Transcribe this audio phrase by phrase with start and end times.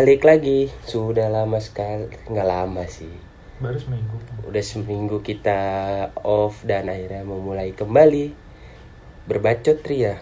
[0.00, 3.12] Balik lagi, sudah lama sekali, nggak lama sih.
[3.60, 4.16] baru seminggu.
[4.48, 5.60] Udah seminggu kita
[6.24, 8.32] off dan akhirnya memulai kembali.
[9.28, 10.16] Berbacot Ria.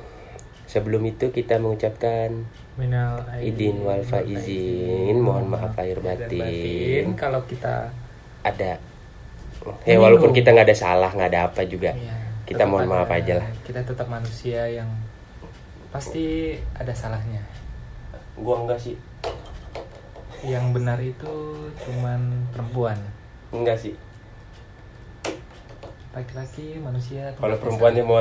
[0.67, 2.43] Sebelum itu kita mengucapkan
[2.75, 7.15] minal idin wal faizin, mohon maaf lahir batin.
[7.15, 7.95] kalau kita
[8.43, 8.83] Ada,
[9.87, 11.95] ya walaupun kita nggak ada salah, nggak ada apa juga.
[11.95, 12.19] ya,
[12.51, 13.47] Kita mohon ada- maaf aja lah.
[13.63, 14.91] kita tetap manusia yang
[15.95, 17.47] pasti ada salahnya.
[18.35, 18.99] Gua enggak sih,
[20.47, 21.35] yang benar itu
[21.83, 22.21] cuman
[22.55, 22.99] perempuan
[23.51, 23.95] enggak sih.
[26.09, 28.19] laki-laki manusia Kalau tempatnya perempuannya mau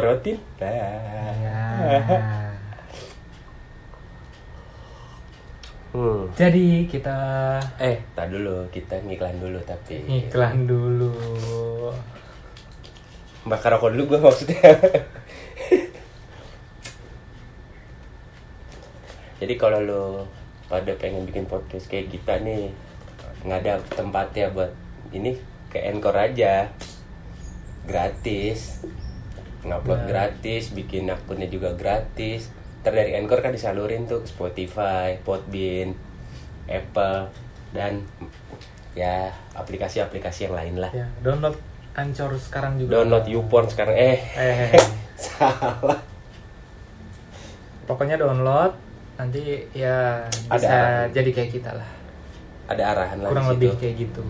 [0.61, 0.81] ya.
[1.41, 2.51] nah.
[5.87, 6.29] Hmm.
[6.37, 7.17] jadi kita
[7.81, 9.97] Eh, tak dulu, kita ngiklan dulu tapi.
[10.05, 11.09] iklan dulu
[13.47, 14.59] Bakar rokok dulu gue maksudnya.
[19.39, 20.03] Jadi kalau lo
[20.67, 22.71] pada pengen bikin podcast kayak kita nih,
[23.41, 24.71] nggak ada tempatnya buat
[25.09, 25.35] ini
[25.67, 26.67] ke Encore aja,
[27.83, 28.83] gratis,
[29.63, 30.07] ngupload Nah.
[30.07, 32.51] gratis, bikin akunnya juga gratis.
[32.83, 35.91] Ntar dari Encore kan disalurin tuh ke Spotify, Podbean,
[36.67, 37.31] Apple
[37.71, 38.03] dan
[38.91, 40.89] ya aplikasi-aplikasi yang lain lah.
[40.89, 41.53] ya download
[41.93, 44.73] ancor sekarang juga Download YouPorn sekarang eh eh
[45.19, 45.99] salah.
[47.85, 48.73] pokoknya download
[49.17, 51.07] nanti ya Ada bisa arahan.
[51.11, 51.89] jadi kayak kita lah
[52.67, 53.79] Ada arahan lah kurang lebih situ.
[53.79, 54.21] kayak gitu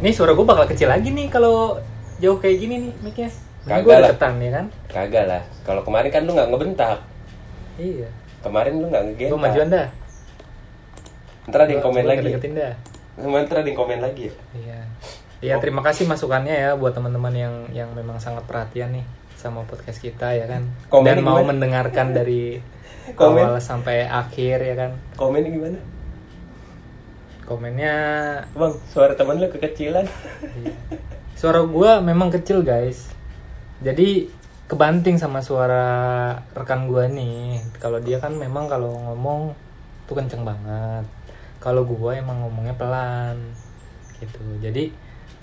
[0.00, 1.78] nih suara gue bakal kecil lagi nih kalau
[2.18, 3.30] jauh kayak gini nih mic-nya
[3.62, 4.08] Kagak gue lah.
[4.10, 5.42] deketan ya kan Kagak lah.
[5.62, 6.98] Kalau kemarin kan lu nggak ngebentak.
[7.76, 9.38] iya Kemarin lu nggak gue ngegentak.
[9.38, 9.86] majuan dah
[11.44, 12.22] Ntar ada yang komen lagi.
[12.24, 12.74] deketin dah
[13.14, 14.34] Ntar ada yang komen lagi ya.
[14.56, 14.78] iya
[15.38, 19.06] ya terima kasih masukannya ya buat teman-teman yang yang memang sangat perhatian nih
[19.42, 21.50] sama podcast kita ya kan Komennya dan mau gimana?
[21.50, 22.62] mendengarkan dari
[23.18, 23.42] Komen.
[23.42, 25.78] awal sampai akhir ya kan Komennya gimana?
[27.42, 27.94] komennya
[28.54, 30.06] Bang, suara teman lu kekecilan.
[30.56, 30.72] Iya.
[31.34, 33.10] Suara gua memang kecil guys.
[33.82, 34.30] Jadi
[34.70, 35.84] kebanting sama suara
[36.54, 37.60] rekan gua nih.
[37.76, 39.52] Kalau dia kan memang kalau ngomong
[40.06, 41.04] tuh kenceng banget.
[41.58, 43.36] Kalau gua emang ngomongnya pelan
[44.16, 44.40] gitu.
[44.62, 44.94] Jadi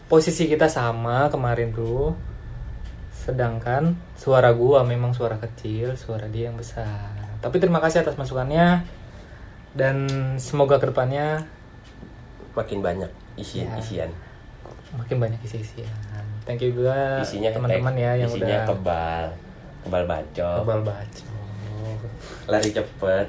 [0.07, 2.15] posisi kita sama kemarin tuh.
[3.19, 7.11] Sedangkan suara gua memang suara kecil, suara dia yang besar.
[7.43, 8.87] Tapi terima kasih atas masukannya
[9.75, 10.07] dan
[10.39, 11.43] semoga ke depannya
[12.55, 13.75] Makin banyak isi Ya.
[13.77, 14.11] isian.
[14.89, 15.85] makin banyak isi-isian.
[16.49, 19.25] Thank you juga Isinya teman-teman ya yang isinya udah kebal.
[19.85, 20.57] Kebal bacot.
[20.65, 21.25] kebal baca.
[22.49, 23.27] Lari cepet.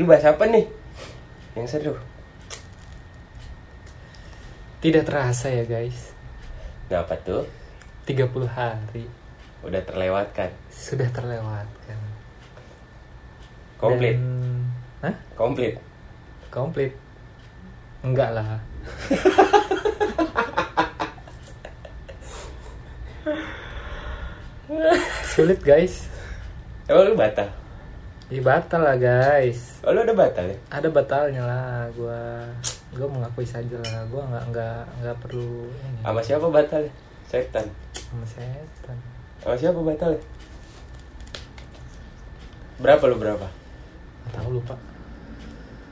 [0.00, 0.64] Lu bahas apa nih?
[1.52, 1.94] Yang seru.
[4.80, 6.16] Tidak terasa ya guys.
[6.88, 7.44] Nah, apa tuh?
[8.04, 9.04] 30 hari
[9.64, 10.52] Udah terlewatkan.
[10.68, 11.98] sudah terlewatkan.
[13.80, 14.16] Komplit.
[14.16, 14.68] Dan-
[15.00, 15.14] Hah?
[15.34, 15.74] Komplit.
[16.48, 16.92] Komplit.
[18.04, 18.60] Enggak lah.
[25.28, 26.08] Sulit guys.
[26.88, 27.48] Emang lu batal?
[28.32, 29.80] Ih batal lah guys.
[29.84, 30.56] Oh, lu udah batal ya?
[30.72, 31.84] Ada batalnya lah.
[31.92, 32.48] Gua
[32.96, 34.00] gua mengakui saja lah.
[34.08, 36.82] Gua nggak nggak nggak perlu ini Sama siapa batal?
[37.28, 37.66] Setan.
[38.14, 38.98] Sama setan.
[39.42, 40.22] Sama siapa batal ya?
[42.78, 43.46] Berapa lu berapa?
[44.22, 44.74] Nggak tahu lupa.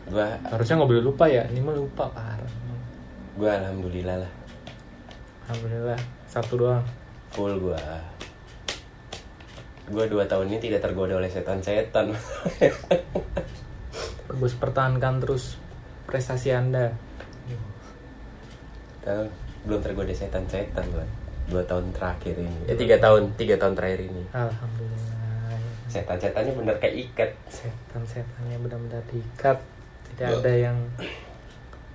[0.07, 1.43] Gua Harusnya nggak boleh lupa ya.
[1.51, 2.53] Ini mah lupa parah.
[3.35, 4.33] gua alhamdulillah lah.
[5.51, 5.99] Alhamdulillah
[6.31, 6.87] satu doang.
[7.35, 7.79] Full gua.
[9.91, 12.15] Gua dua tahun ini tidak tergoda oleh setan-setan.
[14.31, 15.61] Terus pertahankan terus
[16.09, 16.95] prestasi anda.
[19.03, 19.27] Tahu,
[19.67, 21.22] belum tergoda setan-setan gua.
[21.51, 22.71] Dua tahun terakhir ini.
[22.71, 24.23] Eh tiga tahun, tiga tahun terakhir ini.
[24.31, 25.13] Alhamdulillah.
[25.93, 27.31] Setan-setannya bener kayak ikat.
[27.53, 29.59] Setan-setannya benar-benar diikat.
[30.13, 30.77] Tidak ada yang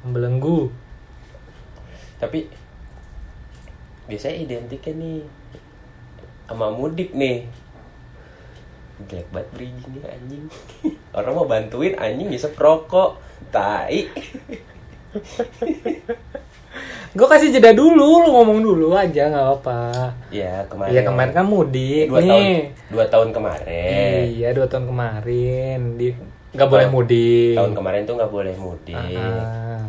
[0.05, 0.69] membelenggu.
[2.21, 2.45] Tapi
[4.05, 5.19] biasanya identiknya nih
[6.45, 7.49] sama mudik nih.
[9.09, 10.45] Jelek banget nih anjing.
[11.17, 13.17] Orang mau bantuin anjing bisa perokok.
[13.49, 13.97] Tai.
[17.17, 20.13] Gue kasih jeda dulu, lu ngomong dulu aja nggak apa-apa.
[20.29, 20.93] Ya kemarin.
[20.93, 22.57] Iya kemarin kan mudik dua tahun nih.
[22.93, 24.21] dua tahun kemarin.
[24.37, 26.07] Iya dua tahun kemarin di
[26.53, 27.57] nggak boleh mudik.
[27.57, 29.17] Tahun kemarin tuh nggak boleh mudik.
[29.17, 29.81] Ah,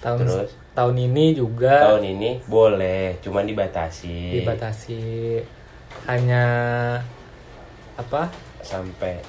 [0.00, 0.50] tahun Terus?
[0.72, 4.40] tahun ini juga Tahun ini boleh, cuman dibatasi.
[4.40, 5.04] dibatasi
[6.08, 6.44] hanya
[8.00, 8.32] apa?
[8.64, 9.20] Sampai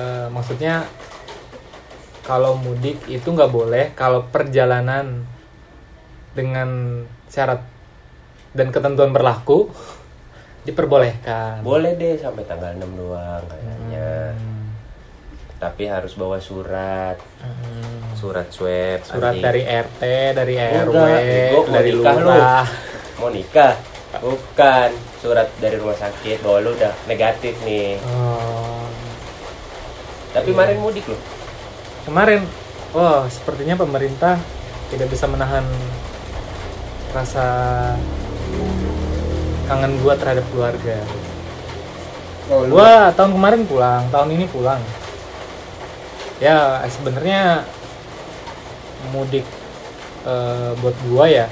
[0.00, 0.80] eh, maksudnya
[2.24, 5.28] kalau mudik itu nggak boleh kalau perjalanan
[6.30, 6.68] dengan
[7.26, 7.60] syarat
[8.52, 9.70] dan ketentuan berlaku
[10.66, 11.60] diperbolehkan.
[11.60, 14.32] boleh deh sampai tanggal 6 doang kayaknya.
[14.32, 14.58] Hmm.
[15.56, 18.12] tapi harus bawa surat Hmm.
[18.14, 22.24] surat swab Surat anti- dari RT, dari RW, Enggak, dari nikah lu.
[22.26, 22.66] lurah.
[23.16, 23.74] mau nikah
[24.16, 28.88] bukan surat dari rumah sakit bahwa lu udah negatif nih Oh.
[30.30, 30.54] tapi Iya.
[30.54, 31.20] kemarin mudik loh
[32.00, 32.40] Kemarin,
[32.90, 34.40] oh sepertinya pemerintah
[34.88, 35.62] tidak bisa menahan
[37.10, 37.46] rasa
[39.66, 40.98] kangen gua terhadap keluarga.
[42.50, 44.82] oh, Gua tahun kemarin pulang, tahun ini pulang.
[46.42, 47.62] Ya sebenarnya
[49.14, 49.44] mudik
[50.26, 51.46] eh, buat gua ya,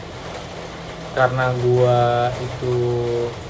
[1.14, 2.74] karena gua itu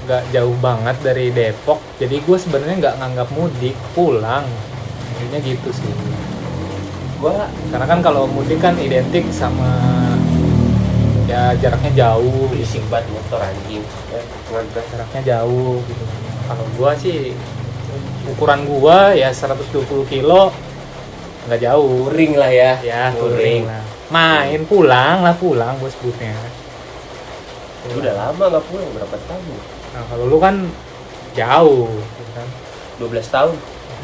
[0.05, 4.45] nggak jauh banget dari Depok, jadi gua sebenarnya nggak nganggap mudik, pulang.
[5.19, 5.93] Intinya gitu sih.
[7.19, 9.67] gua Karena kan kalau mudik kan identik sama
[11.29, 16.03] ya jaraknya jauh, berisik banget motor anjing ya ngegas jaraknya jauh gitu.
[16.49, 17.37] Kalau gua sih
[18.25, 20.49] ukuran gua ya 120 kilo
[21.45, 22.09] nggak jauh.
[22.09, 23.83] touring lah ya Ya, touring touring lah.
[24.09, 26.33] Main pulang lah pulang bos sebutnya.
[27.93, 29.57] Lu udah lama nggak pulang berapa tahun
[29.89, 30.65] Nah, kalau lu kan
[31.37, 32.47] jauh gitu kan.
[32.99, 33.55] 12 tahun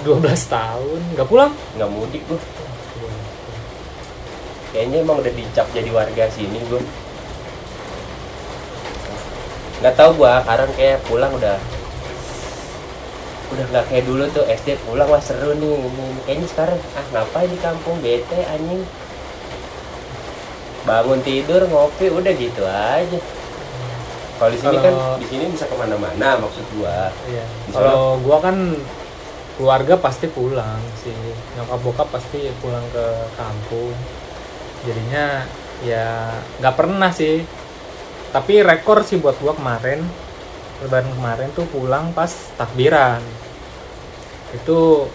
[0.08, 1.52] 12 tahun nggak pulang?
[1.76, 2.40] nggak mudik gua
[4.72, 6.80] kayaknya emang udah dicap jadi warga sini gua
[9.84, 11.58] nggak tahu gua sekarang kayak pulang udah
[13.54, 17.50] udah nggak kayak dulu tuh SD pulang wah seru nih ini kayaknya sekarang ah ngapain
[17.52, 18.84] di kampung bete anjing
[20.86, 23.20] bangun tidur ngopi udah gitu aja
[24.36, 27.46] kalau di sini kan di sini bisa ke mana-mana maksud gua Iya.
[27.72, 28.58] Kalau gua kan
[29.56, 31.16] keluarga pasti pulang sih.
[31.56, 33.06] Nyokap bokap pasti pulang ke
[33.40, 33.96] kampung.
[34.84, 35.48] Jadinya
[35.88, 37.48] ya nggak pernah sih.
[38.36, 40.04] Tapi rekor sih buat gua kemarin.
[40.84, 42.28] Lebaran kemarin tuh pulang pas
[42.60, 43.24] takbiran.
[44.52, 45.08] Itu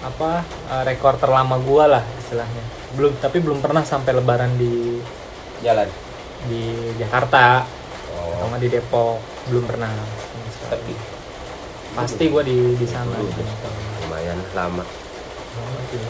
[0.00, 2.64] apa eh, rekor terlama gua lah istilahnya.
[2.96, 4.96] Belum tapi belum pernah sampai lebaran di
[5.60, 6.08] jalan?
[6.46, 7.66] di Jakarta.
[8.16, 8.46] Oh.
[8.46, 9.18] Sama di Depok.
[9.50, 9.90] Belum pernah.
[10.72, 10.92] Tapi
[11.92, 13.18] pasti gua di di sana.
[14.06, 14.84] Lumayan lama.
[15.58, 16.06] Oh, gitu.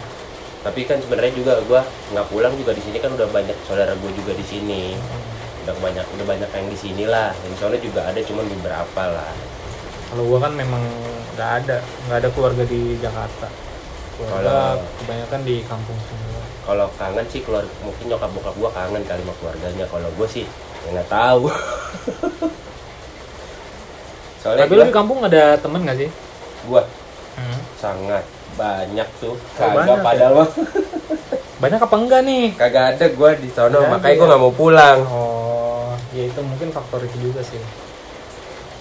[0.60, 1.80] tapi kan sebenarnya juga gua
[2.12, 4.92] nggak pulang juga di sini kan udah banyak saudara gue juga di sini
[5.68, 9.30] udah banyak udah banyak yang di sini lah yang soalnya juga ada cuman beberapa lah
[10.08, 10.80] Kalau gua kan memang
[11.30, 13.44] nggak ada, nggak ada keluarga di Jakarta.
[14.14, 16.42] Keluarga Kalau- kebanyakan di kampung semua.
[16.64, 20.44] kalau kangen sih keluar mungkin nyokap bokap gua kangen kali sama keluarganya kalau gue sih
[20.82, 21.42] ya nggak tahu
[24.38, 26.10] soalnya Tapi lu di kampung ada temen nggak sih?
[26.64, 26.82] gue
[27.34, 27.58] Hmm.
[27.74, 28.22] sangat
[28.54, 30.48] banyak tuh Oh, kagak banyak padahal mah
[31.58, 32.44] Banyak apa enggak nih?
[32.52, 34.26] kagak ada gue di Nggak makanya gue ya?
[34.26, 35.47] nggak mau pulang Oh,
[36.10, 37.60] ya itu mungkin faktor itu juga sih.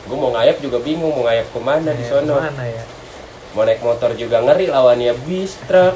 [0.07, 2.83] gue mau ngayap juga bingung mau ngayap ke mana di Ya, sono Mana ya?
[3.51, 5.95] mau naik motor juga ngeri lawannya bis truk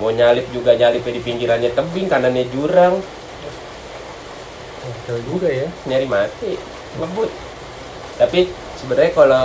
[0.00, 3.04] mau nyalip juga nyalipnya di pinggirannya tebing kanannya jurang
[4.82, 5.68] Betul juga ya.
[5.84, 6.56] nyari mati
[6.96, 7.28] ngebut
[8.16, 9.44] tapi sebenarnya kalau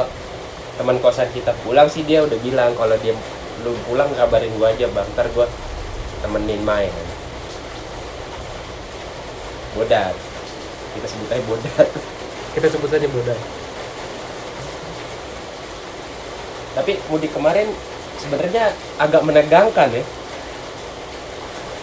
[0.78, 3.12] teman kosan kita pulang sih dia udah bilang kalau dia
[3.60, 5.50] belum pulang kabarin gua aja bang ntar gua
[6.24, 6.94] temenin main
[9.76, 10.16] bodat
[10.98, 11.88] kita sebut aja bodat.
[12.58, 13.38] Kita sebut saja bodas.
[16.77, 17.66] tapi mudik kemarin
[18.22, 18.70] sebenarnya
[19.01, 20.06] agak menegangkan ya.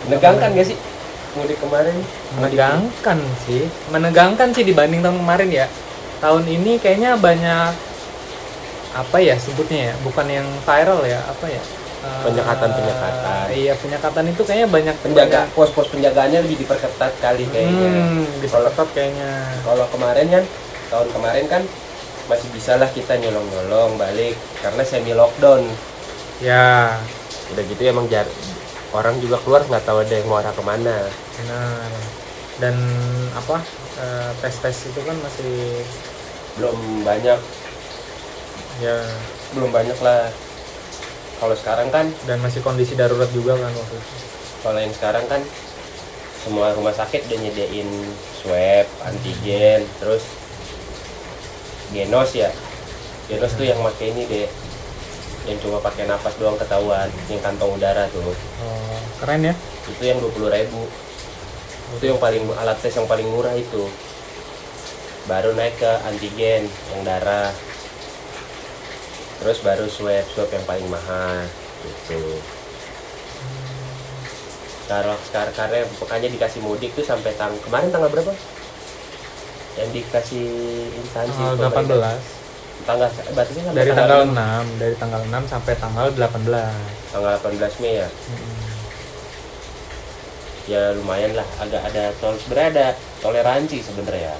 [0.06, 0.78] Menegangkan gak sih?
[1.34, 1.98] Mudik kemarin?
[2.38, 5.66] Menegangkan sih, menegangkan sih dibanding tahun kemarin ya.
[6.22, 7.74] Tahun ini kayaknya banyak
[8.94, 11.62] apa ya sebutnya ya, bukan yang viral ya, apa ya?
[12.04, 13.46] Eh, Penyekatan-penyekatan.
[13.50, 18.88] Iya penyekatan itu kayaknya banyak penjaga banyak- pos-pos penjagaannya lebih diperketat kali kayaknya Hmm, diperketat
[18.92, 19.32] kayaknya.
[19.60, 20.44] kalau kemarin kan
[20.86, 21.62] tahun kemarin kan
[22.24, 25.64] masih bisa lah kita nyolong-nyolong balik karena semi lockdown
[26.36, 26.98] Ya,
[27.48, 28.26] udah gitu emang jar
[28.90, 30.96] orang juga keluar nggak tahu ada yang mau arah ke mana
[31.34, 31.90] benar.
[32.56, 32.74] Dan
[33.32, 33.58] apa?
[33.94, 35.84] eh, tes-tes itu kan masih
[36.54, 37.38] belum banyak
[38.76, 38.96] ya
[39.52, 40.26] belum banyak lah
[41.38, 44.16] kalau sekarang kan dan masih kondisi darurat juga kan waktu itu.
[44.64, 45.42] kalau yang sekarang kan
[46.44, 47.88] semua rumah sakit udah nyediain
[48.36, 50.24] swab antigen terus
[51.92, 52.52] genos ya.
[53.24, 54.48] Genos tuh yang pakai ini deh
[55.44, 58.32] yang cuma pakai napas doang ketahuan yang kantong udara tuh.
[58.64, 59.54] Oh, keren ya.
[59.84, 60.82] itu yang 20.000 ribu.
[62.00, 63.88] Itu yang paling alat tes yang paling murah itu.
[65.24, 67.52] Baru naik ke antigen yang darah
[69.44, 71.44] terus baru swab yang paling mahal
[71.84, 72.40] gitu.
[74.88, 78.32] Kalau sekarang karena pokoknya dikasih mudik tuh sampai tang kemarin tanggal berapa?
[79.76, 80.48] Yang dikasih
[80.96, 82.16] instansi Tanggal pemerintah?
[82.16, 82.88] 18.
[82.88, 86.52] tanggal batasnya sampai dari tanggal 6 dari tanggal 6 sampai tanggal 18
[87.12, 88.08] tanggal 18 Mei ya?
[88.08, 88.56] Mm-mm.
[90.64, 91.48] ya lumayan lah.
[91.60, 92.86] Agak ada tol sebenarnya ada
[93.20, 94.32] toleransi sebenarnya.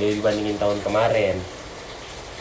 [0.00, 1.36] Dari dibandingin tahun kemarin.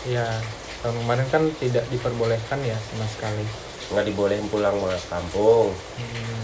[0.08, 0.40] Ya
[0.84, 3.46] tahun kemarin kan tidak diperbolehkan ya sama sekali.
[3.94, 5.74] Nggak dibolehin pulang ke kampung.
[5.98, 6.44] Mm,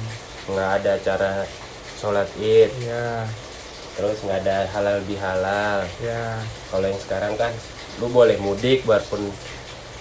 [0.54, 1.32] nggak ada acara
[2.00, 2.72] sholat id.
[2.82, 3.28] Ya
[3.94, 5.86] terus nggak ada halal bihalal.
[6.02, 6.42] Ya
[6.74, 7.54] kalau yang sekarang kan
[8.02, 9.30] lu boleh mudik walaupun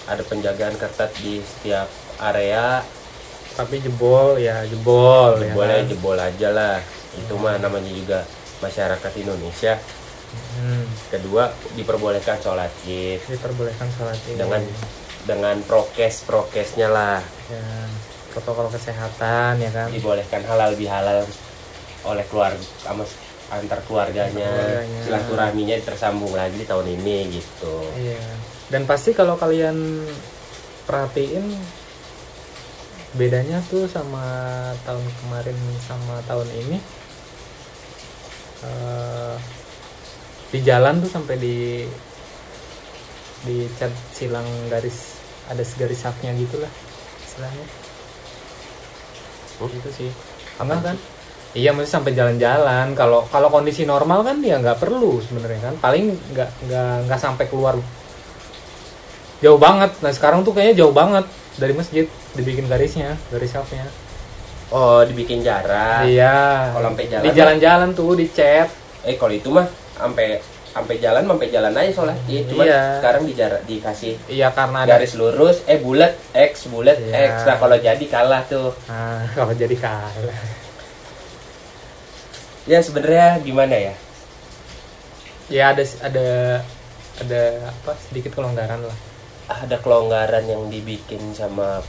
[0.09, 1.87] ada penjagaan ketat di setiap
[2.17, 2.81] area.
[3.53, 5.89] Tapi jebol ya jebol ya boleh kan?
[5.93, 6.77] jebol aja lah.
[7.13, 8.25] Itu mah namanya juga
[8.65, 9.77] masyarakat Indonesia
[10.33, 13.23] Hmm, kedua diperbolehkan sholat id.
[13.25, 14.37] Diperbolehkan sholat id.
[14.37, 14.61] Dengan
[15.23, 17.21] dengan prokes prokesnya lah.
[17.49, 17.63] Ya
[18.33, 19.87] protokol kesehatan ya kan?
[19.93, 21.23] Dibolehkan halal bihalal
[22.03, 23.05] oleh keluarga sama
[23.53, 24.49] antar keluarganya.
[24.49, 25.01] Keluarganya.
[25.05, 27.75] silaturahminya tersambung lagi di tahun ini gitu.
[27.93, 28.25] Iya.
[28.73, 30.01] Dan pasti kalau kalian
[30.89, 31.45] perhatiin
[33.13, 34.25] bedanya tuh sama
[34.89, 36.77] tahun kemarin sama tahun ini
[38.65, 39.35] eh,
[40.53, 41.81] di jalan tuh sampai di
[43.43, 45.17] di cat silang garis
[45.49, 46.69] ada garis sapnya gitulah
[47.25, 47.65] istilahnya.
[49.57, 49.69] Hmm?
[49.73, 50.09] itu sih.
[50.61, 50.97] Enggak kan?
[51.57, 52.93] iya mesti sampai jalan-jalan.
[52.93, 55.75] Kalau kalau kondisi normal kan dia nggak perlu sebenarnya kan.
[55.81, 57.75] Paling nggak nggak nggak sampai keluar.
[59.41, 59.91] Jauh banget.
[60.05, 61.25] Nah sekarang tuh kayaknya jauh banget
[61.57, 62.05] dari masjid
[62.37, 63.85] dibikin garisnya garis sapnya
[64.73, 66.09] oh dibikin jarak.
[66.09, 66.73] Iya.
[66.73, 68.69] Kalau sampai jalan di jalan-jalan tuh dicat.
[69.05, 70.41] Eh kalau itu mah sampai
[70.73, 72.81] sampai jalan sampai jalan aja sholat id cuman Iya.
[72.97, 77.29] sekarang di jarak dikasih iya karena ada garis lurus eh bulat x bulat Iya.
[77.29, 77.45] x.
[77.45, 78.73] Nah kalau jadi kalah tuh.
[78.89, 80.37] Nah kalau jadi kalah.
[82.63, 83.93] Ya sebenarnya gimana ya?
[85.45, 86.27] Ya ada ada
[87.19, 88.97] ada apa sedikit kelonggaran lah.
[89.45, 91.83] Ada kelonggaran yang dibikin sama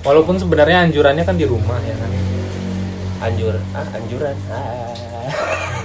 [0.00, 2.08] walaupun sebenarnya anjurannya kan di rumah ya kan
[3.20, 3.56] anjur.
[3.76, 4.36] Ah anjuran.
[4.48, 4.92] Ah.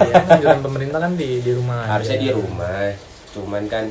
[0.02, 1.90] ya, anjuran pemerintah kan di di rumah aja.
[1.96, 2.92] harusnya di rumah.
[3.32, 3.84] Cuman kan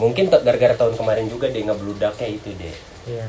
[0.00, 2.76] mungkin gara-gara tahun kemarin juga deh ngebludaknya itu deh.
[3.06, 3.26] Iya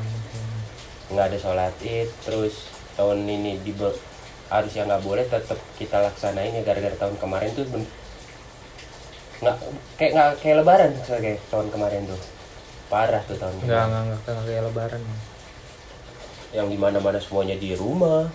[1.13, 3.73] nggak ada sholat id terus tahun ini di
[4.49, 7.93] harusnya nggak boleh tetap kita laksanain ya gara-gara tahun kemarin tuh ben-
[9.43, 9.57] nggak
[9.99, 12.21] kayak nggak kayak lebaran kayak tahun kemarin tuh.
[12.89, 15.01] Parah tuh tahun nggak kemarin nggak nggak nggak kayak lebaran.
[16.53, 18.29] Yang di mana-mana semuanya di rumah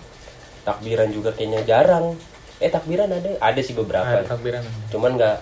[0.61, 2.15] takbiran juga kayaknya jarang.
[2.59, 4.03] Eh takbiran ada ada sih beberapa.
[4.05, 5.37] Ada takbiran cuman nggak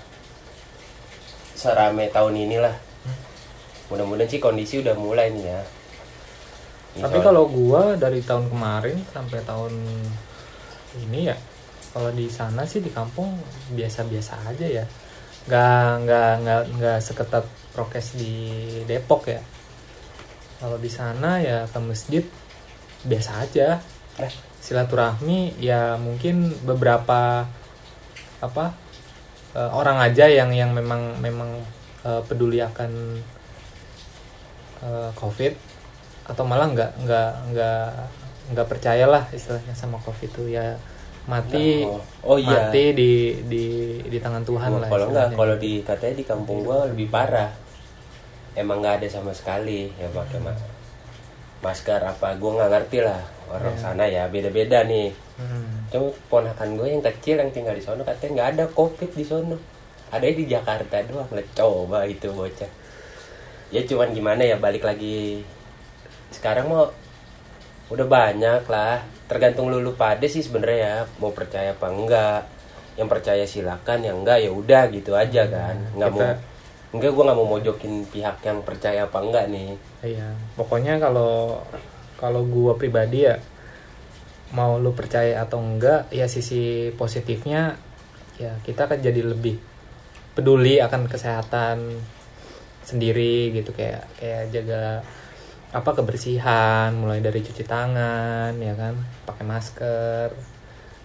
[1.53, 2.75] serame tahun inilah.
[3.87, 5.61] Mudah-mudahan sih kondisi udah mulai nih ya.
[6.93, 9.73] Ini tapi soal- kalau gua dari tahun kemarin sampai tahun
[10.99, 11.37] ini ya
[11.89, 13.37] kalau di sana sih di kampung
[13.71, 14.85] biasa-biasa aja ya.
[15.47, 18.33] Nggak nggak nggak nggak seketat prokes di
[18.83, 19.41] Depok ya.
[20.57, 22.23] Kalau di sana ya ke masjid
[23.01, 23.77] biasa aja.
[24.17, 24.33] Eh,
[24.67, 26.35] silaturahmi ya mungkin
[26.67, 27.47] beberapa
[28.43, 28.65] apa
[29.55, 31.47] eh, orang aja yang yang memang memang
[32.03, 32.91] eh, peduli akan
[34.83, 35.53] eh, covid
[36.27, 37.87] atau malah nggak nggak nggak
[38.51, 40.75] nggak percayalah istilahnya sama covid itu ya
[41.27, 42.67] mati Oh, oh iya.
[42.67, 43.11] mati di
[43.43, 43.65] di
[44.01, 45.35] di tangan Tuhan Oh, lah kalau istilahnya.
[45.35, 47.51] kalau di katanya di kampung gua lebih parah
[48.53, 50.63] emang nggak ada sama sekali ya pakai ma-
[51.61, 53.81] masker apa gua nggak ngerti lah orang Iya.
[53.81, 55.11] sana ya beda-beda nih.
[55.37, 55.85] Hmm.
[55.87, 59.55] cuma ponakan gue yang kecil yang tinggal di sono katanya nggak ada covid di sono.
[60.07, 62.67] Ada di Jakarta doang lah coba itu bocah.
[63.69, 65.43] Ya cuman gimana ya balik lagi.
[66.27, 66.91] Sekarang mau
[67.87, 68.99] udah banyak lah.
[69.27, 72.41] Tergantung lulu pada sih sebenarnya ya mau percaya apa enggak.
[72.95, 75.75] Yang percaya silakan yang enggak ya udah gitu aja kan.
[75.93, 76.39] Nggak mau Kita-
[76.87, 79.71] enggak gue nggak mau mojokin pihak yang percaya apa enggak nih.
[80.01, 81.59] Iya, pokoknya kalau
[82.17, 83.37] kalau gua pribadi ya
[84.51, 87.75] mau lu percaya atau enggak, ya sisi positifnya
[88.37, 89.57] ya kita akan jadi lebih
[90.37, 91.97] peduli akan kesehatan
[92.85, 95.01] sendiri gitu kayak kayak jaga
[95.73, 98.95] apa kebersihan mulai dari cuci tangan ya kan
[99.27, 100.29] pakai masker.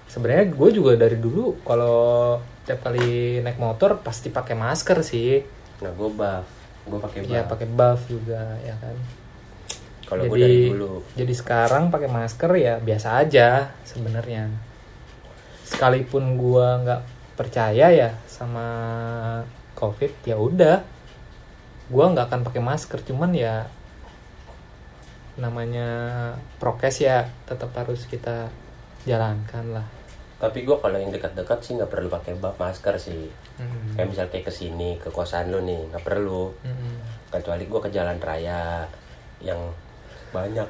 [0.07, 2.37] Sebenarnya gue juga dari dulu kalau
[2.69, 5.43] tiap kali naik motor pasti pakai masker sih.
[5.83, 6.47] Nah gue buff.
[6.87, 7.35] Gue pakai buff.
[7.35, 9.22] ya pakai buff juga ya kan
[10.13, 10.93] kalau gue jadi dari dulu.
[11.17, 14.53] jadi sekarang pakai masker ya biasa aja sebenarnya.
[15.65, 17.03] Sekalipun gua nggak
[17.33, 18.69] percaya ya sama
[19.73, 20.85] covid ya udah.
[21.89, 23.65] Gua nggak akan pakai masker cuman ya
[25.41, 25.89] namanya
[26.61, 28.53] prokes ya tetap harus kita
[29.09, 29.87] jalankan lah.
[30.37, 33.33] Tapi gue kalau yang dekat-dekat sih nggak perlu pakai masker sih.
[33.53, 33.95] Hmm.
[33.95, 36.53] kayak misal kayak ke sini ke kosan lu nih nggak perlu.
[36.61, 37.01] Hmm.
[37.33, 38.85] kecuali gue ke jalan raya
[39.41, 39.73] yang
[40.33, 40.69] banyak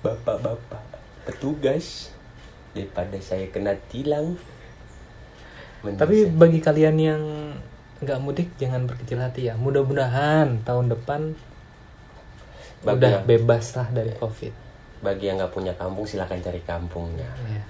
[0.00, 0.82] bapak-bapak
[1.22, 2.12] petugas
[2.70, 4.36] daripada saya kena tilang
[5.82, 7.22] Tapi saya- bagi kalian yang
[7.98, 9.56] nggak mudik jangan berkecil hati ya.
[9.56, 11.32] Mudah-mudahan tahun depan
[12.80, 14.52] Bagi udah yang- bebas lah dari covid.
[15.00, 17.64] bagi yang nggak punya kampung silahkan cari kampungnya Ya.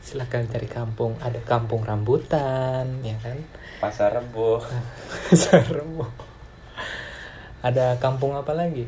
[0.00, 1.16] Silahkan cari kampung.
[1.18, 3.40] Ada kampung rambutan, ya kan?
[3.78, 4.60] pasar rebo
[5.34, 6.00] Serem.
[7.60, 8.84] Ada kampung apa lagi?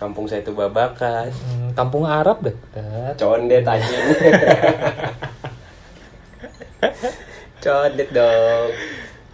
[0.00, 3.14] Kampung saya itu babakan Hmm, kampung Arab dekat.
[3.20, 4.00] condet anjing
[7.60, 8.70] condet dong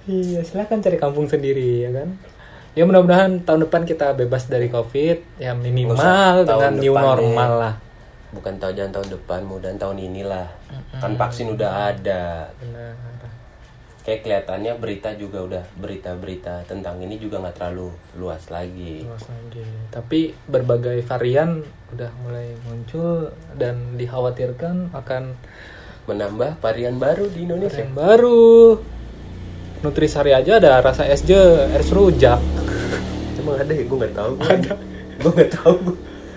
[0.06, 2.14] Iya, silahkan cari kampung sendiri ya kan.
[2.72, 7.18] Ya mudah-mudahan tahun depan kita bebas dari covid, ya minimal usah dengan new normal
[7.50, 7.58] deh.
[7.58, 7.74] lah.
[8.28, 10.46] bukan tahun jangan tahun depan mudahan tahun inilah
[10.94, 12.94] kan vaksin udah ada Benar.
[14.06, 19.66] Kayak kelihatannya berita juga udah berita-berita tentang ini juga nggak terlalu luas lagi Luas lagi.
[19.90, 25.34] Tapi berbagai varian udah mulai muncul dan dikhawatirkan akan
[26.06, 28.78] menambah varian baru di Indonesia yang baru.
[29.82, 31.42] Nutrisari aja ada rasa es je,
[31.74, 32.38] es rujak.
[33.42, 34.72] emang ada ya gue nggak tahu ada
[35.18, 35.78] gue nggak tahu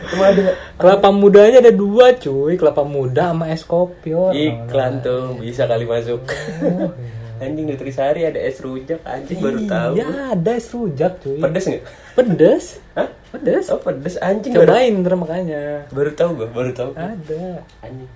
[0.09, 0.45] emang ada
[0.79, 4.15] Kelapa muda aja ada dua cuy, kelapa muda sama es kopi.
[4.15, 4.33] oh.
[4.33, 6.25] iklan tuh bisa kali masuk
[6.65, 6.93] Oh,
[7.39, 11.39] anjing nutrisari ada es rujak anjing baru tahu Iya, ada es rujak cuy.
[11.39, 12.65] pedes nggak Pedes.
[12.93, 13.07] Hah?
[13.29, 13.65] Pedes.
[13.67, 15.61] oh pedes anjing baru, Cobain ntar makanya.
[15.89, 17.63] baru tahu gue baru tahu Ada.
[17.79, 18.09] anjing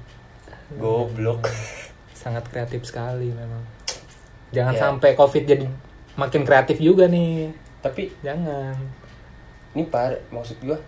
[0.74, 1.48] goblok
[2.24, 3.63] Sangat kreatif sekali memang.
[4.50, 4.80] Jangan Ya.
[4.82, 5.66] sampai Covid jadi
[6.14, 7.51] makin kreatif juga nih.
[7.79, 8.79] tapi Jangan.
[9.72, 10.79] ini par maksud gua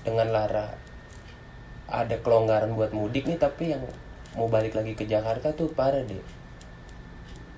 [0.00, 0.66] dengan Lara
[1.86, 3.82] ada kelonggaran buat mudik nih tapi yang
[4.32, 6.22] mau balik lagi ke Jakarta tuh parah deh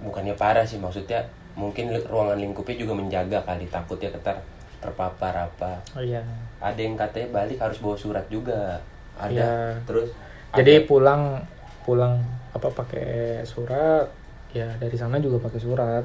[0.01, 4.41] bukannya parah sih maksudnya mungkin ruangan lingkupnya juga menjaga kali takutnya ketar
[4.79, 6.25] terpapar apa Oh iya.
[6.59, 8.81] ada yang katanya balik harus bawa surat juga
[9.15, 9.53] ada Iya.
[9.85, 10.11] terus
[10.53, 11.41] Jadi pulang
[11.81, 14.05] pulang apa pakai surat
[14.51, 16.05] ya dari sana juga pakai surat.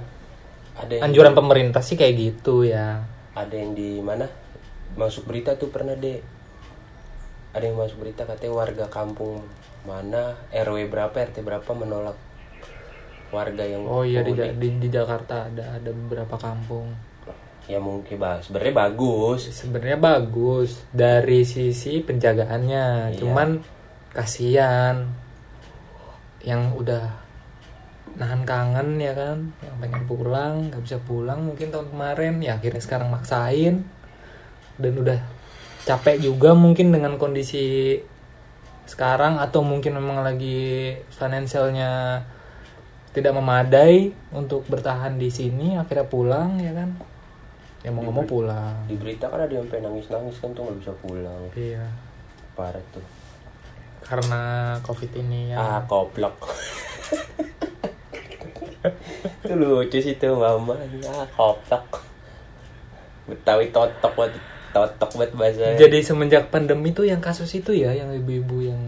[0.73, 3.01] ada yang Anjuran pemerintah sih kayak gitu ya.
[3.33, 4.23] ada yang di mana
[4.93, 6.21] masuk berita tuh pernah deh
[7.57, 9.41] ada yang masuk berita katanya warga kampung
[9.83, 12.17] mana RW berapa RT berapa menolak
[13.27, 16.95] warga yang Oh iya di, di, di Jakarta ada ada beberapa kampung.
[17.67, 19.51] ya mungkin bah sebenarnya bagus.
[19.51, 23.19] Sebenarnya bagus dari sisi penjagaannya, Iya.
[23.19, 23.59] cuman
[24.15, 25.03] kasihan.
[26.39, 27.03] Yang udah
[28.15, 32.39] nahan kangen ya kan, yang pengen pulang nggak bisa pulang mungkin tahun kemarin.
[32.39, 33.83] Ya akhirnya sekarang maksain.
[34.79, 35.19] Dan udah
[35.87, 37.95] capek juga mungkin dengan kondisi
[38.83, 42.23] sekarang atau mungkin memang lagi finansialnya
[43.15, 46.91] tidak memadai untuk bertahan di sini akhirnya pulang ya kan?
[47.87, 48.83] Ya mau mau pulang.
[48.91, 51.41] di berita kan ada yang sampai nangis nangis kan tuh nggak bisa pulang.
[51.55, 51.87] Iya.
[52.51, 53.05] Parah tuh.
[54.03, 55.55] Karena covid ini ya.
[55.55, 56.51] Ah koplok
[59.43, 60.75] itu lucu sih tuh mama.
[61.07, 62.03] Ah koplok
[63.27, 64.31] betawi totok buat
[64.85, 65.73] totok buat bahasa.
[65.73, 68.81] Jadi semenjak pandemi tuh yang kasus itu ya yang ibu-ibu yang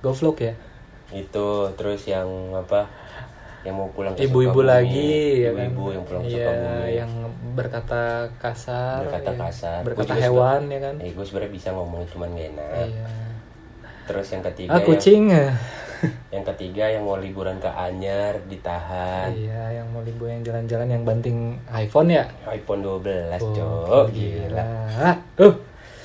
[0.00, 0.54] govlog ya?
[1.12, 2.90] Itu terus yang apa?
[3.62, 5.70] Yang mau pulang ke ibu-ibu lagi ya kan?
[5.70, 6.90] ibu-ibu yang pulang ke Iya, Sukabumi.
[6.98, 7.12] yang
[7.54, 8.02] berkata
[8.42, 9.38] kasar berkata ya.
[9.38, 9.80] kasar.
[9.86, 10.94] Berkata hewan ya kan?
[10.98, 12.86] Eh gue sebenarnya bisa ngomong cuman gak enak.
[12.90, 13.06] Iya.
[14.02, 15.22] Terus yang ketiga ah kucing.
[15.30, 15.54] ya yang,
[16.28, 19.30] yang ketiga yang mau liburan ke Anyar ditahan.
[19.30, 22.26] Iya yang mau libu yang jalan-jalan yang banting iPhone ya?
[22.44, 24.06] iPhone 12 Oh, cok.
[24.10, 24.64] gila.
[25.32, 25.52] Tuh,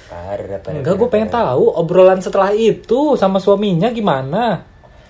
[0.06, 4.62] parah parah enggak gue pengen tahu obrolan setelah itu sama suaminya gimana.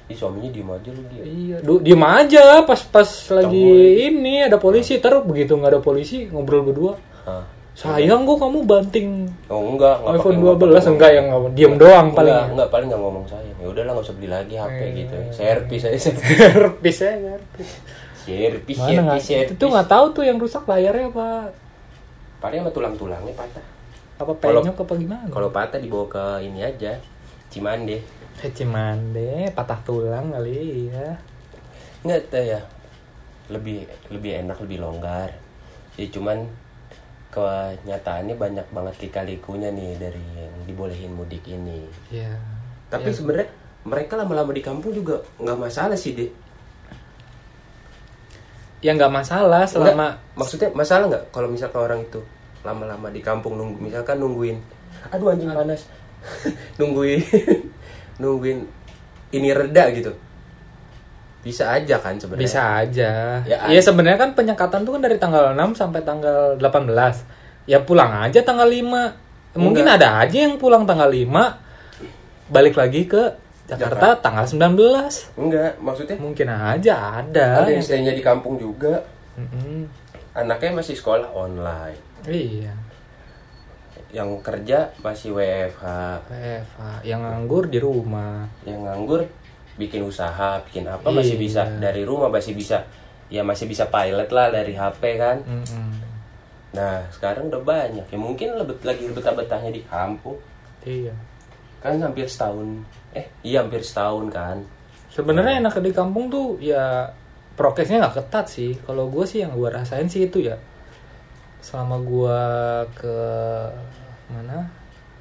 [0.08, 3.68] Ih, suaminya diem aja lu dia Iya, du, diem aja pas pas lagi
[4.08, 4.96] ini ada polisi.
[4.98, 6.96] Terus begitu nggak ada polisi ngobrol berdua.
[7.28, 7.44] Hah.
[7.78, 10.90] Sayang kok kamu banting oh enggak enggak iPhone pakai- 12 pakai.
[10.90, 12.34] enggak yang ngomong diem doang paling.
[12.34, 13.52] enggak, enggak paling enggak ngomong saya.
[13.62, 15.16] Ya udahlah nggak usah beli lagi HP gitu.
[15.30, 17.70] Servis aja Servis ya, servis.
[18.26, 21.54] servis servis Itu tuh nggak tahu tuh yang rusak layarnya apa.
[22.38, 23.66] Paling sama tulang-tulangnya patah.
[24.18, 25.30] Apa penyok apa gimana?
[25.30, 26.98] kalau patah dibawa ke ini aja
[27.48, 28.02] Cimande.
[28.42, 31.14] Eh, Cimande, patah tulang kali ya.
[32.02, 32.62] Nggak tahu ya.
[33.54, 35.30] Lebih lebih enak lebih longgar.
[35.94, 36.50] Ya cuman
[37.38, 41.86] kenyataannya banyak banget lika-likunya nih dari yang dibolehin mudik ini.
[42.10, 42.34] Iya.
[42.90, 43.52] tapi sebenarnya
[43.86, 46.32] mereka lama-lama di kampung juga nggak masalah sih deh
[48.78, 52.22] Ya nggak masalah selama Nggak, maksudnya masalah nggak kalau misalkan orang itu
[52.62, 54.58] lama-lama di kampung nunggu misalkan nungguin
[55.10, 55.90] aduh anjing panas.
[56.82, 57.22] Nungguin
[58.22, 58.60] nungguin
[59.34, 60.14] ini reda gitu
[61.48, 63.12] bisa aja kan sebenarnya Bisa aja.
[63.42, 67.24] Ya, Iya sebenarnya kan penyekatan tuh kan dari tanggal 6 sampai tanggal 18.
[67.64, 69.56] Ya pulang aja tanggal 5.
[69.56, 69.98] Mungkin Enggak.
[69.98, 71.64] ada aja yang pulang tanggal 5
[72.48, 73.24] balik lagi ke
[73.66, 74.80] Jakarta tanggal 19.
[75.36, 77.48] enggak maksudnya Mungkin aja ada.
[77.60, 79.04] ada yang stay-nya di kampung juga
[79.36, 79.84] Mm-mm.
[80.34, 82.72] anaknya masih sekolah online Iya.
[84.10, 85.84] yang kerja masih WFH
[86.32, 88.48] Eva, yang nganggur di rumah.
[88.64, 89.28] yang nganggur
[89.78, 91.42] bikin usaha bikin apa masih Iya.
[91.42, 92.82] bisa dari rumah masih bisa
[93.30, 95.90] ya masih bisa pilot lah dari HP kan Mm-mm.
[96.74, 100.38] nah sekarang udah banyak ya mungkin lebih lagi betah-betahnya di kampung
[100.82, 101.14] Iya.
[101.78, 104.58] kan hampir setahun eh iya hampir setahun kan
[105.08, 107.10] Sebenarnya enak di kampung tuh ya
[107.58, 108.78] prokesnya nggak ketat sih.
[108.86, 110.54] Kalau gue sih yang gue rasain sih itu ya.
[111.58, 112.40] Selama gue
[112.94, 113.18] ke
[114.30, 114.70] mana?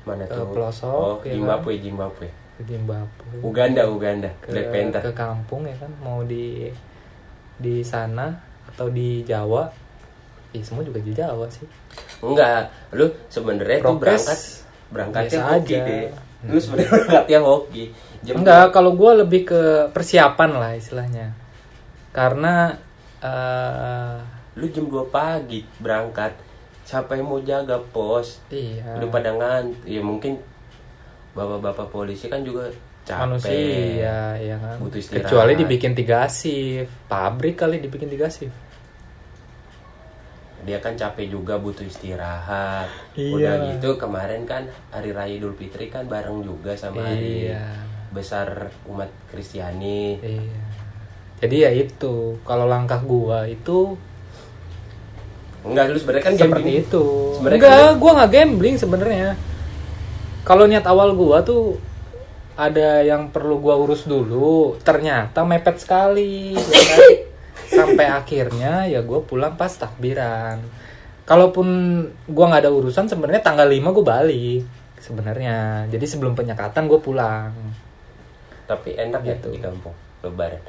[0.05, 1.33] mana Ke tuh pelosok, oh ya kan?
[1.33, 3.37] Zimbabwe Zimbabwe Ke Zimbabwe.
[3.45, 6.73] Uganda Uganda Ke, Black Panther ke kampung ya kan mau di
[7.61, 8.33] di sana
[8.73, 9.69] atau di Jawa.
[10.57, 11.69] Ya semua juga di Jawa sih.
[12.25, 14.39] enggak lu sebenarnya tuh berangkat
[14.89, 15.77] berangkatnya biasa hoki aja.
[15.77, 15.89] Hmm.
[15.89, 16.07] deh
[16.47, 17.85] lu sebenarnya berangkatnya hoki
[18.27, 19.63] Jam Enggak, kalau gue lebih ke
[19.95, 21.31] persiapan lah istilahnya.
[22.11, 22.75] Karena
[23.23, 24.19] eh
[24.57, 26.33] lu jam 2 pagi berangkat
[26.87, 28.97] siapa yang mau jaga pos iya.
[28.97, 29.31] udah pada
[29.85, 30.41] ya mungkin
[31.37, 32.73] bapak-bapak polisi kan juga
[33.05, 33.21] capek.
[33.29, 34.77] Manusia ya kan.
[34.81, 35.29] Butuh istirahat.
[35.29, 38.57] kecuali dibikin tiga shift pabrik kali dibikin tiga shift.
[40.67, 42.89] Dia kan capek juga butuh istirahat.
[43.15, 43.31] Iya.
[43.31, 47.87] udah gitu kemarin kan hari raya Idul Fitri kan bareng juga sama hari Iya.
[48.11, 50.19] besar umat Kristiani.
[50.19, 50.65] Iya.
[51.37, 53.95] Jadi ya itu kalau langkah gua itu
[55.63, 56.83] enggak lu sebenarnya kan seperti gambling.
[56.83, 57.05] itu.
[57.39, 59.29] Sebenarnya enggak gua nggak gambling sebenarnya
[60.47, 61.75] kalau niat awal gua tuh
[62.55, 66.55] ada yang perlu gua urus dulu ternyata mepet sekali.
[66.55, 67.01] Ya kan?
[67.67, 70.63] sampai akhirnya ya gua pulang pas takbiran.
[71.27, 71.67] Kalaupun
[72.31, 74.63] gua nggak ada urusan sebenarnya tanggal 5 gua balik
[75.03, 75.91] sebenarnya.
[75.91, 77.51] Jadi sebelum penyekatan gua pulang.
[78.71, 79.51] Tapi enak Gitu.
[79.51, 80.63] ya di kampung lebaran.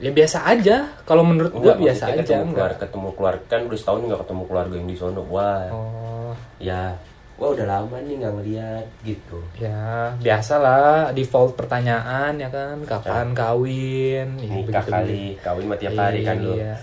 [0.00, 0.88] Ya biasa aja.
[1.04, 4.42] Kalau menurut gua Enggak, biasa aja ketemu keluarga ketemu keluarga kan udah setahun nggak ketemu
[4.48, 5.22] keluarga yang di sono.
[5.28, 5.68] Wah.
[5.68, 6.32] Oh.
[6.56, 6.96] Ya
[7.40, 14.28] wah udah lama nih nggak ngeliat gitu Ya, biasalah default pertanyaan ya kan, kapan kawin?
[14.36, 14.92] Ya, nikah begitu-begitu.
[14.92, 16.76] kali kawin mah tiap hari kan lu Iya.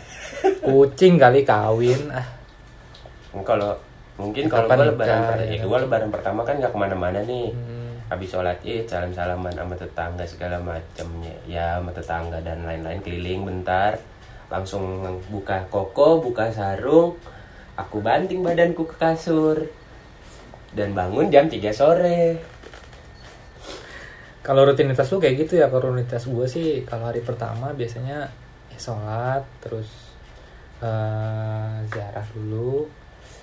[0.60, 2.10] Kucing kali kawin.
[2.10, 2.26] Ah,
[3.46, 3.78] kalau
[4.18, 5.68] mungkin kalau gua lebaran nikah, ya ya, kan?
[5.70, 9.78] gua lebaran pertama kan nggak ke mana-mana nih hmm, habis sholat id salam salaman sama
[9.78, 13.94] tetangga segala macamnya ya sama tetangga dan lain-lain keliling bentar
[14.50, 17.14] langsung buka koko buka sarung
[17.78, 19.70] aku banting badanku ke kasur
[20.72, 22.40] dan bangun jam 3 sore
[24.40, 28.32] Kalau rutinitas lu kayak gitu ya, kalau rutinitas gue sih kalau hari pertama biasanya
[28.70, 30.16] ya sholat, terus
[30.80, 32.88] eh ziarah dulu.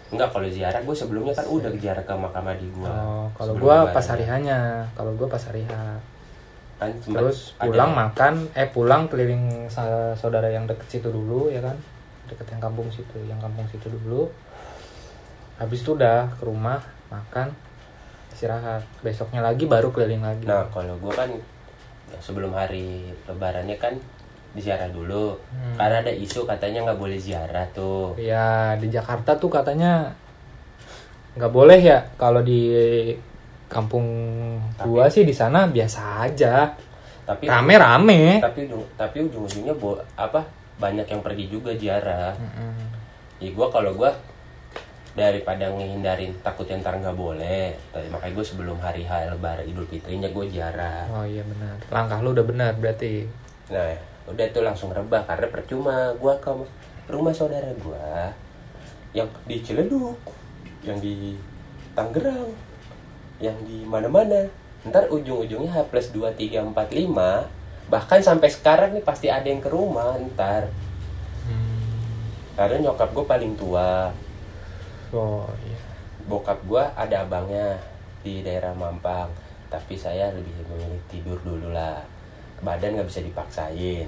[0.06, 3.76] enggak kalau ziarah gue sebelumnya kan udah ziarah ke makam adik gua Oh, kalau gue
[3.90, 4.58] pas hari hanya,
[4.92, 5.72] kalau gue pas hari H.
[6.74, 11.60] kan Terus ada- pulang makan, eh pulang keliling sa- saudara yang deket situ dulu ya
[11.60, 11.74] kan,
[12.26, 14.30] deket yang kampung situ, yang kampung situ dulu.
[15.54, 17.54] Habis itu udah ke rumah makan,
[18.30, 18.82] istirahat.
[19.00, 20.44] Besoknya lagi baru keliling lagi.
[20.44, 21.30] Nah, kalau gua kan
[22.10, 23.94] ya, sebelum hari lebarannya kan
[24.54, 25.34] ziarah dulu.
[25.50, 25.74] Hmm.
[25.74, 28.14] Karena ada isu katanya nggak boleh ziarah tuh.
[28.18, 30.14] Ya di Jakarta tuh katanya
[31.34, 32.70] nggak boleh ya kalau di
[33.66, 34.06] kampung
[34.78, 36.70] gua sih di sana biasa aja
[37.26, 40.44] Tapi rame-rame tapi ujung- tapi ujung-ujungnya bo, apa
[40.76, 42.36] banyak yang pergi juga ziarah.
[42.36, 42.74] Mm-mm.
[43.40, 44.14] Ya gua kalau gua
[45.14, 50.26] daripada ngehindarin takutnya ntar nggak boleh, tapi makanya gue sebelum hari H lebaran Idul Fitrinya
[50.26, 51.06] gue ziarah.
[51.10, 51.78] oh iya benar.
[51.88, 53.26] Langkah lu udah benar berarti.
[53.70, 53.94] Nah,
[54.26, 56.50] udah tuh langsung rebah karena percuma gua ke
[57.08, 58.34] rumah saudara gua
[59.14, 60.18] yang di Ciledug,
[60.82, 61.38] yang di
[61.94, 62.50] Tangerang,
[63.38, 64.50] yang di mana-mana.
[64.84, 69.60] Ntar ujung-ujungnya H plus 2, 3, 4, 5 Bahkan sampai sekarang nih pasti ada yang
[69.60, 70.72] ke rumah ntar.
[72.54, 74.14] Karena nyokap gue paling tua
[75.14, 75.78] oh iya.
[76.26, 77.78] Bokap gue ada abangnya
[78.24, 79.28] di daerah Mampang
[79.68, 81.98] Tapi saya lebih memilih tidur dulu lah.
[82.62, 84.06] Badan nggak bisa dipaksain.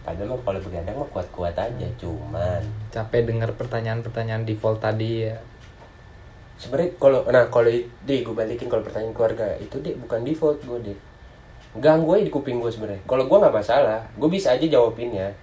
[0.00, 2.62] Padahal mah kalau begadang mah kuat-kuat aja Cuman.
[2.88, 5.36] Capek dengar pertanyaan-pertanyaan default tadi ya.
[6.56, 7.68] Sebenarnya kalau nah kalau
[8.08, 9.60] deh gue balikin kalau pertanyaan keluarga.
[9.60, 10.98] Itu deh bukan default gue deh
[11.76, 13.04] ganggu aja di kuping gue sebenarnya.
[13.04, 15.36] Kalau gue nggak masalah gue bisa aja jawabinnya.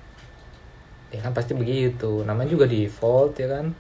[1.14, 2.26] Ya kan pasti begitu.
[2.26, 3.78] Namanya juga default ya kan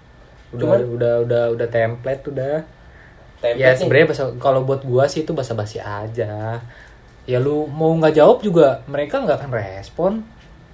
[0.54, 2.56] udah Cuman- udah udah udah template udah.
[3.38, 6.62] Template ya sebenarnya kalau buat gua sih itu basa-basi aja.
[7.24, 10.12] Ya lu mau nggak jawab juga mereka nggak akan respon.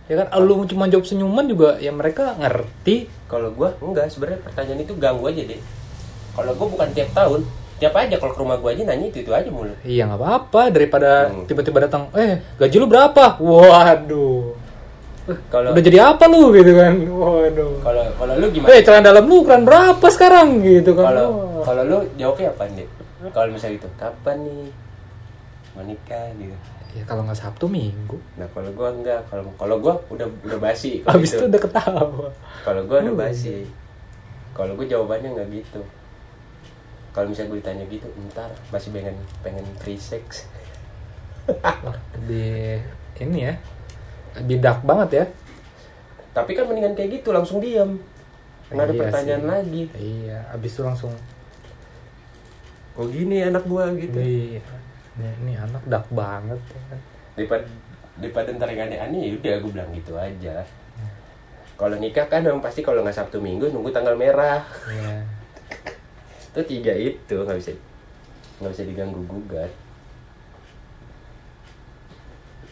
[0.05, 0.33] Ya kan?
[0.39, 3.09] Lu cuma jawab senyuman juga ya mereka ngerti.
[3.25, 4.09] Kalau gua enggak.
[4.09, 5.61] Sebenarnya pertanyaan itu ganggu aja deh.
[6.31, 7.41] Kalau gua bukan tiap tahun
[7.79, 9.71] tiap aja kalau ke rumah gua aja nanya itu itu aja mulu.
[9.81, 10.61] Iya nggak apa-apa.
[10.69, 11.45] Daripada Hmm.
[11.45, 13.39] tiba-tiba datang eh gaji lu berapa?
[13.39, 14.68] Waduh
[15.47, 16.93] kalau udah jadi apa lu gitu kan?
[16.97, 17.71] Waduh.
[17.79, 18.69] Kalau kalau lu gimana?
[18.73, 20.59] Eh celana dalam lu ukuran berapa sekarang?
[20.59, 21.05] Gitu kan.
[21.11, 21.27] Kalau
[21.61, 22.87] kalau lu jawabnya apa nih
[23.29, 24.67] kalau misalnya gitu kapan nih?
[25.75, 26.55] Mau nikah gitu.
[26.89, 28.17] Ya kalau nggak sabtu minggu.
[28.35, 31.45] Nah kalau gua enggak kalau kalau gua udah udah basi kalau habis gitu.
[31.45, 32.29] itu udah ketawa.
[32.65, 33.23] Kalau gua udah Hmm.
[33.23, 33.55] basi.
[34.49, 35.81] kalau gua jawabannya nggak gitu.
[37.09, 40.45] Kalau misalnya gue ditanya gitu ntar masih pengen pengen free sex.
[42.15, 42.85] Lebih
[43.19, 43.53] ini ya
[44.37, 45.25] lebih dark banget ya.
[46.29, 47.97] Tapi kan mendingan kayak gitu langsung diam
[48.69, 49.49] nggak ada Iya pertanyaan sih.
[49.49, 49.83] lagi.
[49.97, 51.13] Iya habis itu langsung.
[52.93, 54.19] Kok gini anak gua gitu.
[54.21, 54.61] Iya.
[55.17, 56.97] Ini, ini anak dark banget ya.
[57.33, 57.65] Daripada
[58.19, 60.61] daripada ntar yang aneh-aneh ya udah gue bilang gitu aja.
[61.79, 64.61] Kalau nikah kan memang pasti kalau nggak sabtu minggu nunggu tanggal merah.
[64.85, 65.23] Iya.
[66.53, 67.71] itu tiga itu nggak bisa
[68.59, 69.71] nggak bisa diganggu gugat.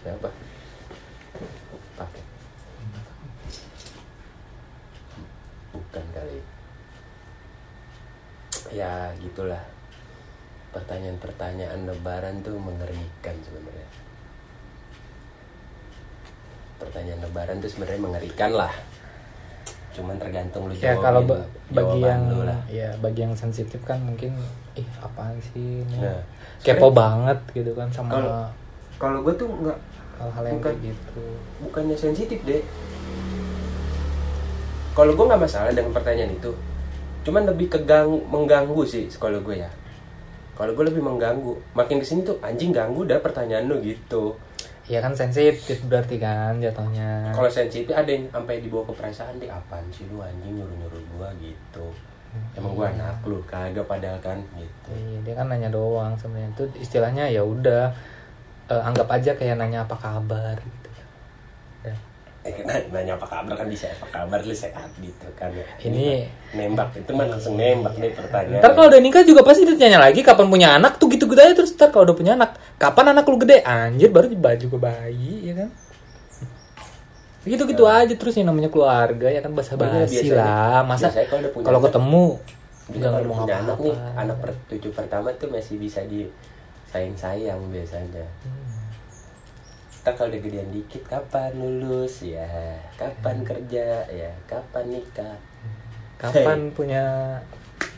[0.04, 0.30] Siapa
[5.88, 6.40] bukan kali.
[8.70, 9.64] Ya gitulah.
[10.70, 13.88] Pertanyaan-pertanyaan lebaran tuh mengerikan sebenarnya.
[16.78, 18.74] Pertanyaan lebaran tuh sebenarnya mengerikan lah.
[19.90, 22.62] Cuman tergantung lu Ya kalau ba- bagi yang lu lah.
[22.70, 24.38] ya bagi yang sensitif kan mungkin
[24.76, 25.98] ih apaan sih ini.
[25.98, 26.22] Nah,
[26.62, 28.52] Kepo banget gitu kan sama Kalau-
[28.98, 29.80] kalau gue tuh nggak
[30.18, 31.24] hal-hal yang bukan- kayak gitu.
[31.60, 32.62] bukannya sensitif deh
[34.98, 36.50] kalau gue nggak masalah dengan pertanyaan itu.
[37.22, 39.70] Cuman lebih kegang mengganggu sih kalau gue ya.
[40.58, 41.54] Kalau gue lebih mengganggu.
[41.78, 44.34] Makin ke sini tuh anjing ganggu dah pertanyaan lu gitu.
[44.90, 47.36] Ya kan sensitif berarti kan jatuhnya.
[47.36, 51.04] kalau sensitif ada yang sampai dibawa ke perasaan deh apaan sih lu anjing nyuruh nyuruh
[51.14, 51.86] gue gitu.
[52.58, 54.90] Emang gue anak lu kagak padahal kan gitu.
[54.98, 56.58] Iya, dia kan nanya doang sebenarnya.
[56.58, 57.94] Itu istilahnya ya udah
[58.74, 60.87] eh, anggap aja kayak nanya apa kabar gitu.
[62.48, 62.56] Eh,
[62.88, 65.52] nanya, apa kabar kan bisa apa kabar lu sehat gitu kan.
[65.52, 65.68] Ya.
[65.84, 68.64] Ini- nembak itu mah langsung nembak nih pertanyaan.
[68.64, 71.76] Ntar kalau udah nikah juga pasti ditanya lagi kapan punya anak tuh gitu-gitu aja terus
[71.76, 73.60] ntar kalau udah punya anak kapan anak lu gede?
[73.62, 75.70] Anjir baru baju ke bayi ya kan?
[77.44, 80.80] Gitu gitu aja terus yang namanya keluarga ya kan bahasa basi biasanya- lah.
[80.84, 81.08] Masa
[81.58, 82.26] kalau ketemu
[82.88, 86.24] Juga kalau ngomong apa anak nih, anak per, cucu pertama tuh masih bisa di
[86.88, 88.24] sayang-sayang biasanya.
[90.08, 92.48] Ntar kalau udah gedean dikit, kapan lulus ya,
[92.96, 95.36] kapan kerja ya, kapan nikah.
[96.16, 97.04] kapan punya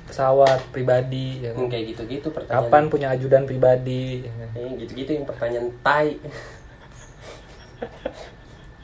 [0.10, 1.78] pesawat pribadi ya Hmm, kan?
[1.78, 2.66] kayak gitu-gitu pertanyaan.
[2.66, 4.50] kapan punya ajudan pribadi ya kan?
[4.58, 6.18] Eh, gitu-gitu yang pertanyaan tai.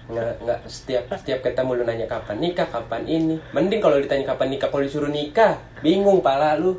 [0.05, 4.53] nggak nggak setiap setiap ketemu lu nanya kapan nikah kapan ini mending kalau ditanya kapan
[4.53, 6.77] nikah kalau disuruh nikah bingung pala lu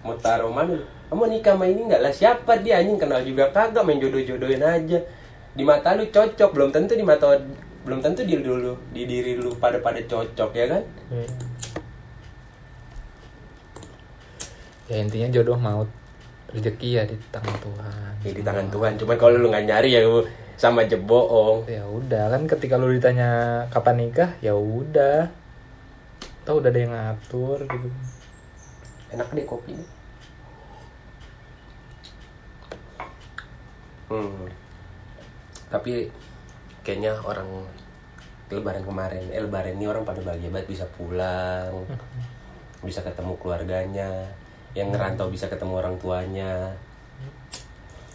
[0.00, 0.84] mau taruh mana lu?
[1.12, 4.64] kamu nikah sama ini nggak lah siapa dia anjing kenal juga kagak main jodoh jodohin
[4.64, 4.98] aja
[5.56, 7.40] di mata lu cocok belum tentu di mata
[7.88, 10.82] belum tentu di dulu di diri lu pada pada cocok ya kan?
[11.08, 11.28] Iya.
[14.86, 15.90] ya intinya jodoh maut
[16.54, 18.12] rezeki ya di tangan Tuhan.
[18.22, 18.92] Ya, di tangan Tuhan.
[19.00, 20.22] Cuman kalau lu nggak nyari ya lu
[20.54, 21.66] sama aja bohong.
[21.66, 25.32] Ya udah kan ketika lu ditanya kapan nikah ya udah.
[26.46, 27.88] Tau udah ada yang ngatur gitu.
[29.10, 29.96] Enak deh kopinya
[34.10, 34.65] hmm.
[35.72, 36.06] Tapi
[36.86, 37.46] kayaknya orang
[38.46, 40.70] lebaran kemarin eh lebaran ini orang pada bahagia banget.
[40.70, 41.86] Bisa pulang
[42.84, 44.10] bisa ketemu keluarganya
[44.76, 46.70] yang ngerantau bisa ketemu orang tuanya.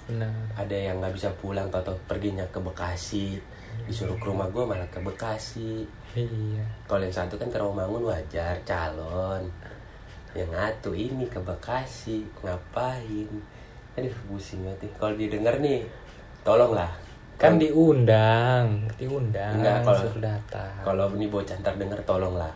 [0.07, 0.31] Benar.
[0.55, 3.41] Ada yang nggak bisa pulang atau perginya ke Bekasi
[3.87, 5.87] disuruh ke rumah gue malah ke Bekasi.
[6.15, 6.63] Iya.
[6.85, 9.47] Kalau yang satu kan ke Rawamangun wajar calon.
[10.31, 13.29] Yang satu ini ke Bekasi ngapain?
[13.99, 15.83] Aduh pusing banget kalau didengar nih
[16.47, 16.91] tolonglah
[17.41, 22.53] kan diundang diundang Enggak, kalau- suruh datang kalau ini bocah ntar denger tolonglah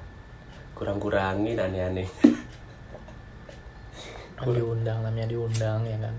[0.72, 2.06] kurang-kurangin aneh-aneh
[4.36, 6.14] kan diundang namanya diundang ya kan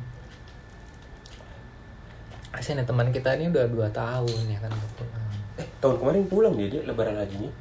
[2.53, 5.29] Asyik nih teman kita ini udah dua tahun ya kan pulang.
[5.57, 7.53] eh tahun kemarin pulang dia dia lebaran hajinya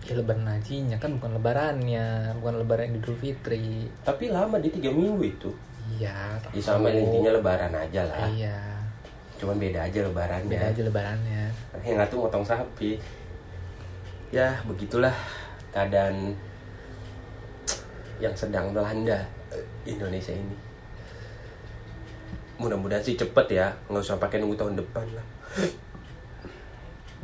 [0.00, 2.08] Ya lebaran hajinya kan bukan lebarannya,
[2.40, 3.90] bukan lebaran Idul Fitri.
[4.00, 5.50] tapi lama dia tiga minggu itu
[5.92, 6.38] Iya.
[6.48, 8.56] ya sama intinya lebaran aja lah Iya.
[9.40, 10.52] Cuman beda aja lebarannya.
[10.52, 11.42] Beda aja lebarannya.
[11.80, 13.00] yang satu motong sapi.
[14.30, 15.16] Ya begitulah
[15.72, 16.36] keadaan
[18.20, 19.24] yang sedang melanda
[19.88, 20.56] Indonesia ini.
[22.60, 25.26] Mudah-mudahan sih cepet ya nggak usah pakai nunggu tahun depan lah.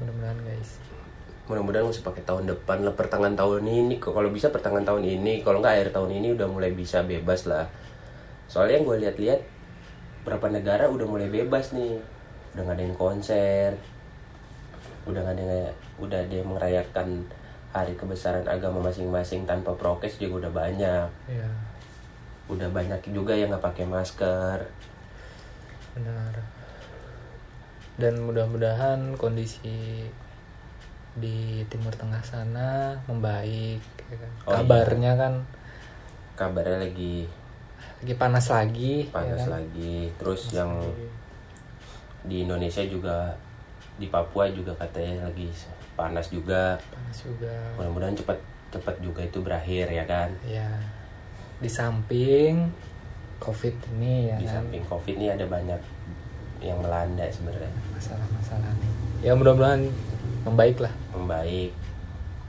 [0.00, 0.80] Mudah-mudahan guys.
[1.46, 4.00] Mudah-mudahan nggak usah pakai tahun depan lah pertengahan tahun ini.
[4.00, 7.44] Kok kalau bisa pertengahan tahun ini kalau nggak akhir tahun ini udah mulai bisa bebas
[7.44, 7.68] lah.
[8.48, 9.40] Soalnya yang gue lihat-lihat
[10.26, 12.02] berapa negara udah mulai bebas nih.
[12.58, 13.78] Udah ngadain konser.
[15.06, 15.70] Udah nggak ada
[16.02, 17.22] udah ada yang merayakan
[17.70, 21.08] hari kebesaran agama masing-masing tanpa prokes juga udah banyak.
[21.30, 21.48] Ya
[22.46, 24.58] udah banyak juga yang nggak pakai masker.
[25.98, 26.34] Benar.
[27.96, 30.06] Dan mudah-mudahan kondisi
[31.16, 33.80] di timur tengah sana membaik
[34.12, 34.32] ya kan.
[34.44, 34.56] Oh, iya.
[34.62, 35.34] kabarnya kan?
[36.36, 37.24] Kabarnya lagi
[37.96, 39.50] lagi panas lagi ya panas kan?
[39.60, 39.96] lagi.
[40.20, 40.72] Terus yang
[42.26, 43.32] di Indonesia juga
[43.96, 45.48] di Papua juga katanya lagi
[45.96, 46.76] panas juga.
[46.92, 47.54] Panas juga.
[47.80, 50.28] Mudah-mudahan cepat cepat juga itu berakhir ya kan?
[50.44, 50.68] Ya
[51.56, 52.68] di samping
[53.40, 54.60] covid ini ya di kan?
[54.60, 55.80] samping covid ini ada banyak
[56.60, 57.72] yang melanda sebenarnya.
[57.96, 58.92] Masalah-masalah nih.
[59.24, 59.88] Ya mudah-mudahan
[60.44, 60.92] membaik lah.
[61.16, 61.72] Membaik.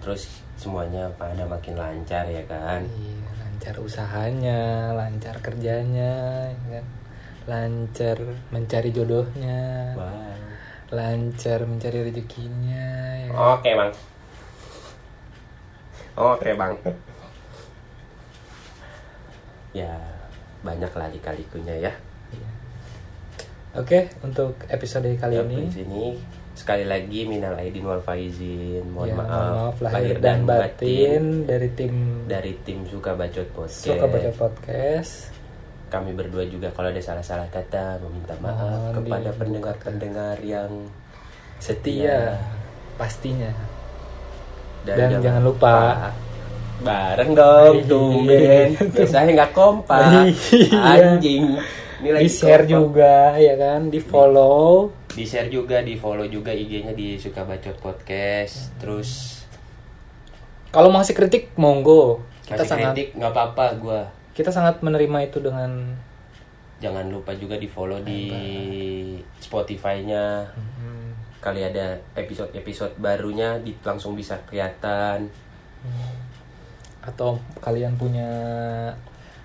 [0.03, 0.27] Terus
[0.59, 2.83] semuanya pada makin lancar ya kan?
[2.83, 3.26] Iya
[3.57, 6.85] lancar usahanya lancar kerjanya ya kan?
[7.49, 8.17] Lancar
[8.53, 9.97] mencari jodohnya.
[9.97, 10.93] Wow.
[10.93, 12.85] Lancar mencari rezekinya
[13.17, 13.57] ya kan?
[13.57, 13.91] oke bang.
[16.13, 16.73] Oke bang.
[19.73, 19.97] Ya
[20.61, 21.93] banyak lah lika-likunya ya.
[22.29, 22.49] Iya.
[23.73, 25.65] Oke, untuk episode kali Ya, ini.
[25.65, 26.03] di sini
[26.57, 32.57] sekali lagi minal aidin wal faizin mohon ya, maaf, lahir dan batin dari tim dari
[32.59, 35.13] tim suka bacot podcast Suka Baca Podcast.
[35.87, 38.57] kami berdua juga kalau ada salah-salah kata meminta maaf
[38.89, 40.71] Mohon kepada pendengar-pendengar yang
[41.57, 42.41] Setia
[42.95, 43.53] pastinya.
[44.83, 45.75] dan, Dan jangan lupa.
[46.77, 47.85] bareng dong Iya.
[47.87, 50.01] tumben biasanya nggak kompak
[50.49, 50.77] Iya.
[50.77, 51.43] anjing
[51.97, 52.69] ini Di share kompak.
[52.69, 54.93] juga ya kan, di follow.
[55.17, 58.69] Di share juga di follow juga IG-nya di suka bacot podcast.
[58.77, 59.41] Terus
[60.69, 62.21] Kalau mau kasih kritik monggo.
[62.45, 64.01] Kita kasih sangat kritik nggak apa-apa gua
[64.37, 65.97] kita sangat menerima itu dengan
[66.77, 68.29] jangan lupa juga di follow di
[69.41, 70.45] Spotify-nya.
[70.53, 71.09] Hmm,
[71.41, 75.25] kali ada episode-episode barunya di langsung bisa kelihatan.
[77.01, 78.29] Atau kalian punya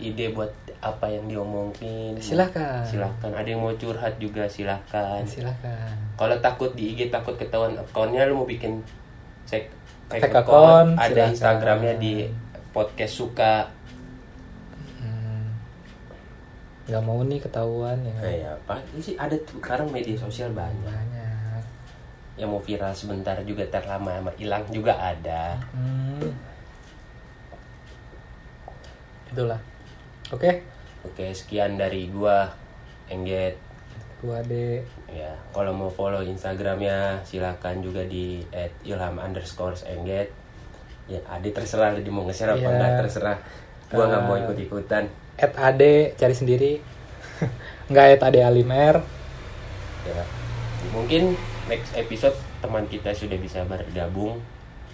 [0.03, 2.83] ide buat apa yang diomongin Silakan.
[2.83, 5.95] silahkan ada yang mau curhat juga silahkan silakan.
[6.15, 8.83] kalau takut di IG takut ketahuan akunnya lu mau bikin
[9.47, 9.71] fake,
[10.11, 11.31] Fake account, account, ada silakan.
[11.31, 12.15] Instagramnya di
[12.71, 13.71] podcast suka
[14.99, 15.55] Hmm.
[16.85, 18.23] nggak mau nih ketahuan ya kan?
[18.23, 21.63] kayak apa ini sih ada tuh sekarang media sosial banyak banyak
[22.35, 26.33] yang mau viral sebentar juga terlama lama hilang juga ada hmm.
[29.29, 29.61] itulah
[30.33, 30.51] oke?
[31.05, 32.49] Oke sekian dari gua
[33.07, 33.59] Engget.
[34.23, 38.41] Gua ade ya kalau mau follow instagramnya silakan juga di
[38.83, 40.31] @ilham underscore engget.
[41.11, 42.71] Ya ade terserah dia mau nge-share apa Iya.
[42.71, 43.39] enggak terserah.
[43.91, 45.05] Gua nggak mau Eh, ikut ikutan
[45.37, 46.73] at ade cari sendiri.
[47.91, 49.03] Nggak at ade alimer.
[50.07, 50.23] Ya
[50.95, 51.35] mungkin
[51.67, 54.39] next episode teman kita sudah bisa bergabung.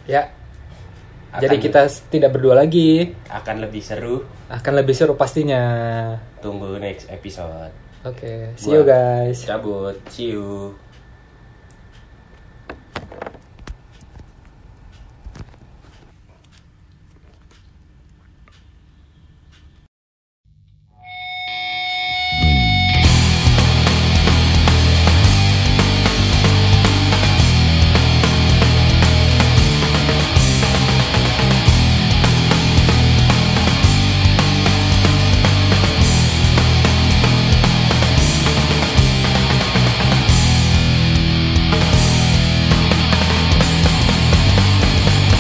[0.09, 0.33] Ya
[1.29, 3.12] Akan- jadi kita tidak berdua lagi.
[3.29, 4.25] Akan lebih seru.
[4.49, 5.61] Akan lebih seru pastinya.
[6.41, 7.69] Tunggu next episode.
[8.07, 9.38] Oke see Gua you guys.
[9.43, 10.71] cabut see you